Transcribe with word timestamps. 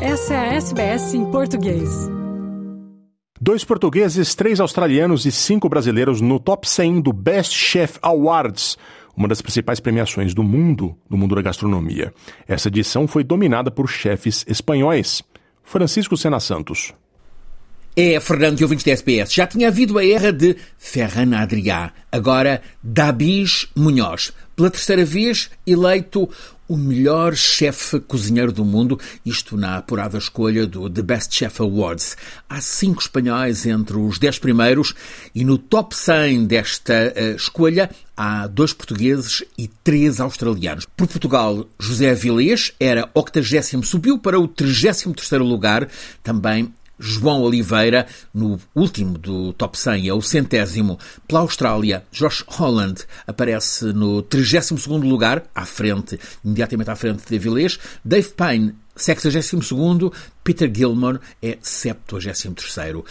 Essa 0.00 0.34
é 0.34 0.36
a 0.36 0.54
SBS 0.56 1.14
em 1.14 1.24
português. 1.30 1.88
Dois 3.40 3.64
portugueses, 3.64 4.34
três 4.34 4.60
australianos 4.60 5.24
e 5.24 5.32
cinco 5.32 5.70
brasileiros 5.70 6.20
no 6.20 6.38
top 6.38 6.68
100 6.68 7.00
do 7.00 7.14
Best 7.14 7.54
Chef 7.54 7.98
Awards, 8.02 8.76
uma 9.16 9.26
das 9.26 9.40
principais 9.40 9.80
premiações 9.80 10.34
do 10.34 10.42
mundo, 10.42 10.94
do 11.08 11.16
mundo 11.16 11.34
da 11.34 11.40
gastronomia. 11.40 12.12
Essa 12.46 12.68
edição 12.68 13.08
foi 13.08 13.24
dominada 13.24 13.70
por 13.70 13.88
chefes 13.88 14.44
espanhóis. 14.46 15.22
Francisco 15.62 16.14
Sena 16.14 16.40
Santos. 16.40 16.92
É, 17.98 18.20
Fernando 18.20 18.60
e 18.60 18.62
ouvintes 18.62 18.84
da 18.84 18.92
SPS, 18.92 19.32
já 19.32 19.46
tinha 19.46 19.68
havido 19.68 19.96
a 19.96 20.04
era 20.04 20.30
de 20.30 20.54
Ferran 20.76 21.34
Adrià, 21.34 21.90
agora 22.12 22.60
Dabis 22.82 23.68
Munhoz. 23.74 24.34
Pela 24.54 24.68
terceira 24.68 25.02
vez, 25.02 25.48
eleito 25.66 26.28
o 26.68 26.76
melhor 26.76 27.34
chefe 27.34 27.98
cozinheiro 28.00 28.52
do 28.52 28.66
mundo, 28.66 29.00
isto 29.24 29.56
na 29.56 29.78
apurada 29.78 30.18
escolha 30.18 30.66
do 30.66 30.90
The 30.90 31.00
Best 31.00 31.34
Chef 31.34 31.58
Awards. 31.58 32.18
Há 32.46 32.60
cinco 32.60 33.00
espanhóis 33.00 33.64
entre 33.64 33.96
os 33.96 34.18
dez 34.18 34.38
primeiros 34.38 34.92
e 35.34 35.42
no 35.42 35.56
top 35.56 35.96
100 35.96 36.44
desta 36.44 37.14
uh, 37.16 37.34
escolha 37.34 37.88
há 38.14 38.46
dois 38.46 38.74
portugueses 38.74 39.42
e 39.56 39.68
três 39.82 40.20
australianos. 40.20 40.84
Por 40.94 41.06
Portugal, 41.06 41.66
José 41.78 42.10
Avilés 42.10 42.74
era 42.78 43.08
80 43.14 43.82
subiu 43.84 44.18
para 44.18 44.38
o 44.38 44.46
33º 44.46 45.38
lugar, 45.38 45.88
também 46.22 46.70
João 46.98 47.42
Oliveira, 47.42 48.06
no 48.32 48.58
último 48.74 49.18
do 49.18 49.52
top 49.52 49.78
100, 49.78 50.08
é 50.08 50.14
o 50.14 50.22
centésimo. 50.22 50.98
Pela 51.26 51.40
Austrália, 51.40 52.04
Josh 52.10 52.44
Holland 52.46 53.04
aparece 53.26 53.86
no 53.92 54.22
32 54.22 54.86
lugar, 55.04 55.44
à 55.54 55.64
frente, 55.64 56.18
imediatamente 56.44 56.90
à 56.90 56.96
frente 56.96 57.22
de 57.28 57.36
Avilés. 57.36 57.78
Dave 58.04 58.28
Payne, 58.30 58.74
62 58.94 60.10
Peter 60.42 60.70
Gilmore 60.74 61.20
é 61.42 61.58
73 61.60 63.04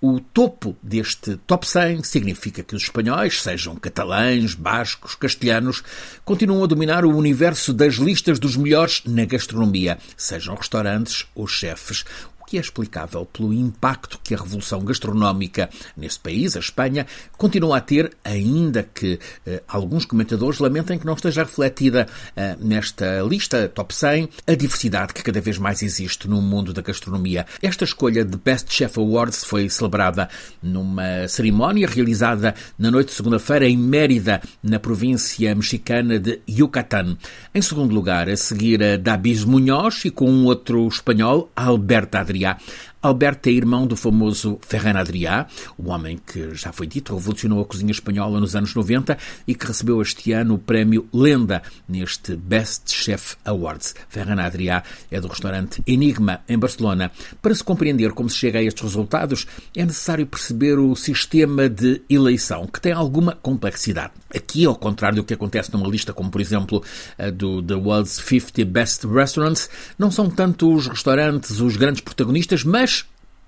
o 0.00 0.20
topo 0.20 0.76
deste 0.80 1.36
top 1.38 1.66
100 1.66 2.04
significa 2.04 2.62
que 2.62 2.76
os 2.76 2.84
espanhóis, 2.84 3.42
sejam 3.42 3.74
catalães, 3.74 4.54
bascos, 4.54 5.16
castelhanos, 5.16 5.82
continuam 6.24 6.62
a 6.62 6.68
dominar 6.68 7.04
o 7.04 7.16
universo 7.16 7.72
das 7.72 7.94
listas 7.94 8.38
dos 8.38 8.56
melhores 8.56 9.02
na 9.04 9.24
gastronomia, 9.24 9.98
sejam 10.16 10.54
restaurantes 10.54 11.26
ou 11.34 11.48
chefes 11.48 12.04
que 12.48 12.56
é 12.56 12.60
explicável 12.62 13.26
pelo 13.26 13.52
impacto 13.52 14.18
que 14.24 14.34
a 14.34 14.38
revolução 14.38 14.80
gastronómica 14.80 15.68
nesse 15.94 16.18
país, 16.18 16.56
a 16.56 16.60
Espanha, 16.60 17.06
continua 17.36 17.76
a 17.76 17.80
ter, 17.82 18.10
ainda 18.24 18.82
que 18.82 19.18
eh, 19.44 19.62
alguns 19.68 20.06
comentadores 20.06 20.58
lamentem 20.58 20.98
que 20.98 21.04
não 21.04 21.12
esteja 21.12 21.42
refletida 21.44 22.06
eh, 22.34 22.56
nesta 22.58 23.20
lista 23.20 23.68
top 23.68 23.94
100 23.94 24.30
a 24.46 24.54
diversidade 24.54 25.12
que 25.12 25.22
cada 25.22 25.42
vez 25.42 25.58
mais 25.58 25.82
existe 25.82 26.26
no 26.26 26.40
mundo 26.40 26.72
da 26.72 26.80
gastronomia. 26.80 27.44
Esta 27.60 27.84
escolha 27.84 28.24
de 28.24 28.38
Best 28.38 28.72
Chef 28.72 28.96
Awards 28.96 29.44
foi 29.44 29.68
celebrada 29.68 30.30
numa 30.62 31.28
cerimónia 31.28 31.86
realizada 31.86 32.54
na 32.78 32.90
noite 32.90 33.08
de 33.08 33.14
segunda-feira 33.14 33.68
em 33.68 33.76
Mérida, 33.76 34.40
na 34.62 34.80
província 34.80 35.54
mexicana 35.54 36.18
de 36.18 36.40
Yucatán. 36.48 37.18
Em 37.54 37.60
segundo 37.60 37.94
lugar, 37.94 38.26
a 38.26 38.36
seguir 38.38 38.82
a 38.82 38.96
Davis 38.96 39.44
Munhoz 39.44 40.02
e 40.06 40.10
com 40.10 40.30
um 40.30 40.46
outro 40.46 40.88
espanhol, 40.88 41.50
Alberto 41.54 42.16
Adriano. 42.16 42.37
Adrià. 42.38 42.56
Alberto 43.00 43.48
é 43.48 43.52
irmão 43.52 43.86
do 43.86 43.94
famoso 43.94 44.58
Ferran 44.60 44.98
Adrià, 44.98 45.46
o 45.78 45.90
homem 45.90 46.18
que, 46.18 46.52
já 46.54 46.72
foi 46.72 46.86
dito, 46.86 47.14
revolucionou 47.14 47.60
a 47.60 47.64
cozinha 47.64 47.92
espanhola 47.92 48.40
nos 48.40 48.56
anos 48.56 48.74
90 48.74 49.16
e 49.46 49.54
que 49.54 49.66
recebeu 49.66 50.02
este 50.02 50.32
ano 50.32 50.54
o 50.54 50.58
prémio 50.58 51.08
Lenda 51.14 51.62
neste 51.88 52.34
Best 52.34 52.92
Chef 52.92 53.36
Awards. 53.44 53.94
Ferran 54.08 54.42
Adrià 54.42 54.82
é 55.12 55.20
do 55.20 55.28
restaurante 55.28 55.80
Enigma, 55.86 56.40
em 56.48 56.58
Barcelona. 56.58 57.12
Para 57.40 57.54
se 57.54 57.62
compreender 57.62 58.10
como 58.10 58.28
se 58.28 58.36
chega 58.36 58.58
a 58.58 58.62
estes 58.62 58.82
resultados, 58.82 59.46
é 59.76 59.84
necessário 59.84 60.26
perceber 60.26 60.76
o 60.78 60.96
sistema 60.96 61.68
de 61.68 62.02
eleição, 62.10 62.66
que 62.66 62.80
tem 62.80 62.90
alguma 62.90 63.32
complexidade. 63.32 64.12
Aqui, 64.34 64.66
ao 64.66 64.74
contrário 64.74 65.16
do 65.16 65.24
que 65.24 65.34
acontece 65.34 65.72
numa 65.72 65.88
lista 65.88 66.12
como, 66.12 66.30
por 66.30 66.40
exemplo, 66.40 66.82
a 67.16 67.30
do 67.30 67.62
The 67.62 67.74
World's 67.74 68.16
50 68.16 68.64
Best 68.64 69.06
Restaurants, 69.06 69.70
não 69.96 70.10
são 70.10 70.28
tanto 70.28 70.74
os 70.74 70.88
restaurantes 70.88 71.60
os 71.60 71.76
grandes 71.76 72.00
protagonistas, 72.00 72.64
mas 72.64 72.97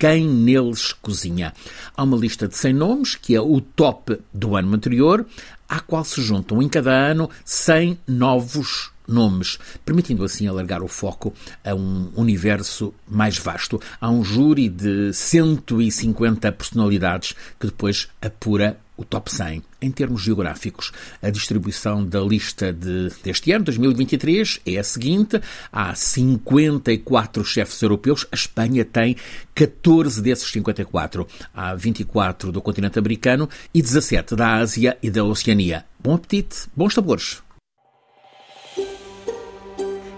quem 0.00 0.26
neles 0.26 0.94
cozinha. 0.94 1.52
Há 1.94 2.02
uma 2.02 2.16
lista 2.16 2.48
de 2.48 2.56
100 2.56 2.72
nomes, 2.72 3.14
que 3.14 3.34
é 3.34 3.40
o 3.40 3.60
top 3.60 4.18
do 4.32 4.56
ano 4.56 4.74
anterior, 4.74 5.26
à 5.68 5.78
qual 5.78 6.02
se 6.04 6.22
juntam 6.22 6.62
em 6.62 6.70
cada 6.70 6.90
ano 6.90 7.28
100 7.44 7.98
novos 8.08 8.90
nomes, 9.06 9.58
permitindo 9.84 10.24
assim 10.24 10.46
alargar 10.46 10.82
o 10.82 10.88
foco 10.88 11.34
a 11.62 11.74
um 11.74 12.10
universo 12.16 12.94
mais 13.06 13.36
vasto. 13.36 13.78
Há 14.00 14.10
um 14.10 14.24
júri 14.24 14.70
de 14.70 15.12
150 15.12 16.50
personalidades 16.52 17.34
que 17.58 17.66
depois 17.66 18.08
apura 18.22 18.78
o 19.00 19.04
top 19.04 19.32
100 19.32 19.62
em 19.80 19.90
termos 19.90 20.22
geográficos. 20.22 20.92
A 21.22 21.30
distribuição 21.30 22.04
da 22.04 22.20
lista 22.20 22.70
de, 22.72 23.10
deste 23.24 23.50
ano, 23.50 23.64
2023, 23.64 24.60
é 24.66 24.76
a 24.76 24.84
seguinte: 24.84 25.40
há 25.72 25.94
54 25.94 27.42
chefes 27.44 27.80
europeus, 27.80 28.26
a 28.30 28.34
Espanha 28.34 28.84
tem 28.84 29.16
14 29.54 30.20
desses 30.20 30.50
54. 30.50 31.26
Há 31.54 31.74
24 31.74 32.52
do 32.52 32.60
continente 32.60 32.98
americano 32.98 33.48
e 33.72 33.80
17 33.80 34.36
da 34.36 34.56
Ásia 34.56 34.98
e 35.02 35.10
da 35.10 35.24
Oceania. 35.24 35.84
Bom 35.98 36.14
apetite, 36.14 36.68
bons 36.76 36.94
sabores! 36.94 37.42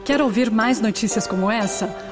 Quer 0.04 0.20
ouvir 0.20 0.50
mais 0.50 0.80
notícias 0.80 1.28
como 1.28 1.48
essa? 1.48 2.11